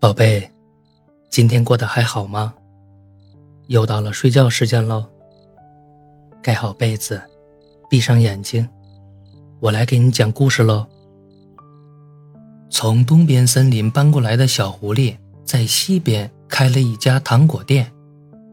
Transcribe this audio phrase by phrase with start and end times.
[0.00, 0.48] 宝贝，
[1.28, 2.54] 今天过得还好吗？
[3.66, 5.04] 又到了睡觉时间喽。
[6.40, 7.20] 盖好被子，
[7.90, 8.68] 闭上眼睛，
[9.58, 10.86] 我来给你讲故事喽。
[12.70, 17.90] 从东边森林搬过来的小狐狸，在西边开了一家糖果店，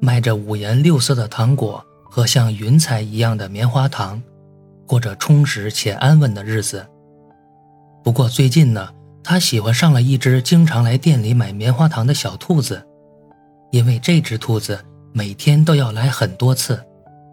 [0.02, 4.20] 卖着五颜六色的糖果和像云彩一样的棉花糖，
[4.88, 6.84] 过着充实且安稳的日子。
[8.04, 8.90] 不过最近呢，
[9.28, 12.86] 他喜欢上了一只经常来店里买棉花糖的小兔子，
[13.72, 14.80] 因为这只兔子
[15.14, 16.80] 每天都要来很多次。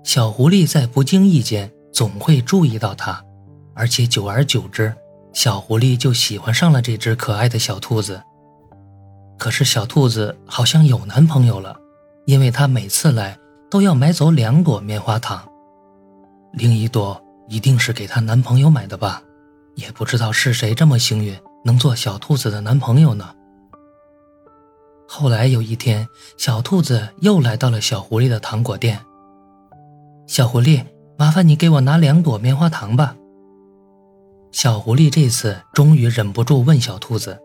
[0.02, 3.22] 小狐狸在不经意间总会注意到它，
[3.74, 4.90] 而且久而久之，
[5.34, 8.22] 小狐狸就喜欢上了这只可爱的小兔子。
[9.38, 11.76] 可是小兔子好像有男朋友了，
[12.24, 13.38] 因为它每次来
[13.70, 15.46] 都要买走两朵棉花糖，
[16.54, 19.22] 另一朵一定是给她男朋友买的吧？
[19.74, 23.34] 也不知道是谁这么幸运能做小兔子的男朋友呢。
[25.06, 28.98] 后来有一天，小兔子又来到了小狐狸的糖果店。
[30.26, 30.84] 小狐狸，
[31.18, 33.14] 麻烦你给我拿两朵棉花糖吧。
[34.50, 37.38] 小狐狸这次终于忍不住问小兔子：“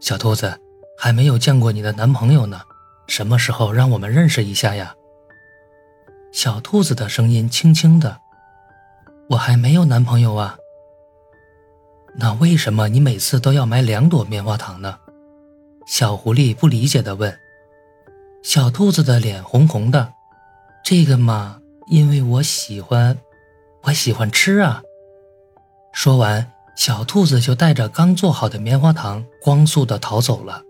[0.00, 0.58] 小兔子，
[0.98, 2.60] 还没有见过你的男朋友呢，
[3.06, 4.94] 什么时候让我们认识一下呀？”
[6.30, 8.18] 小兔子的声音轻轻的
[9.30, 10.57] ：“我还没有男朋友啊。”
[12.20, 14.98] 那为什么你每次都要买两朵棉花糖呢？
[15.86, 17.38] 小狐狸不理解的问。
[18.42, 20.12] 小兔子的脸红红的。
[20.84, 23.16] 这个嘛，因为我喜欢，
[23.84, 24.82] 我喜欢吃啊。
[25.92, 30.62] 说完，小兔子就带着刚做好的棉花糖，光速的逃走了。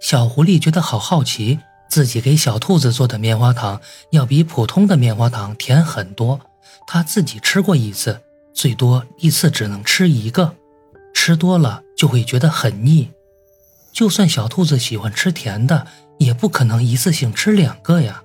[0.00, 6.40] 小狐狸觉得好好奇，自己给小兔子做的棉花糖要比普通的棉花糖甜很多。
[6.88, 8.20] 它自己吃过一次，
[8.52, 10.54] 最多一次只能吃一个，
[11.14, 13.10] 吃多了就会觉得很腻。
[13.92, 15.86] 就算小兔子喜欢吃甜的，
[16.18, 18.22] 也不可能一次性吃两个呀。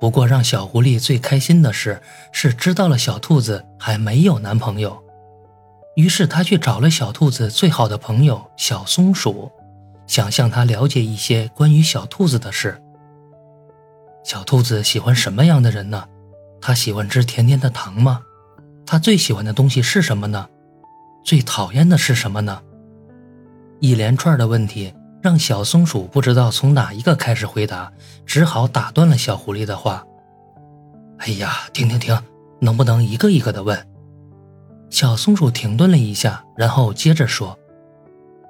[0.00, 5.02] 不过，让小狐狸最开心的是，是知道了小兔子还没有男朋友。
[5.96, 9.50] 于是，他去找了小兔子最好的朋友小松鼠，
[10.06, 12.80] 想向他了解一些关于小兔子的事。
[14.24, 16.04] 小兔子喜欢什么样的人呢？
[16.60, 18.20] 他喜欢吃甜甜的糖吗？
[18.86, 20.48] 他最喜欢的东西是什么呢？
[21.24, 22.60] 最讨厌的是什么呢？
[23.80, 24.94] 一连串的问题。
[25.22, 27.90] 让小松鼠不知道从哪一个开始回答，
[28.26, 30.04] 只好打断了小狐狸的话。
[31.16, 32.14] 哎呀，停停停，
[32.60, 33.86] 能不能一个一个的问？
[34.90, 37.58] 小松鼠停顿了一下，然后接着说：“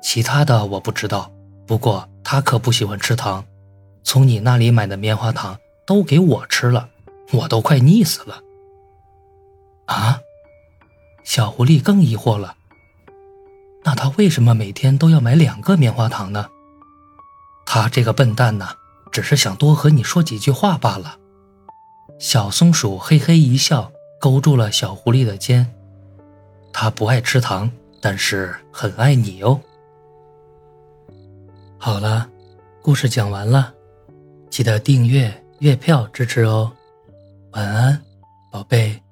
[0.03, 1.31] 其他的我不知道，
[1.65, 3.45] 不过他可不喜欢吃糖，
[4.03, 5.57] 从你那里买的棉花糖
[5.87, 6.89] 都给我吃了，
[7.31, 8.41] 我都快腻死了。”
[11.35, 12.55] 小狐狸更疑惑了。
[13.83, 16.47] 那他为什么每天都要买两个棉花糖呢？
[17.67, 18.69] 他这个笨蛋呢，
[19.11, 21.19] 只是想多和你说几句话罢了。
[22.21, 23.91] 小松鼠嘿嘿一笑，
[24.21, 25.69] 勾住了小狐狸的肩。
[26.73, 27.69] 他不爱吃糖，
[28.01, 29.61] 但是很爱你哦。
[31.79, 32.31] 好了，
[32.81, 33.75] 故事讲完了，
[34.51, 36.71] 记得订阅、月票支持哦。
[37.51, 38.01] 晚安，
[38.53, 39.04] 宝贝。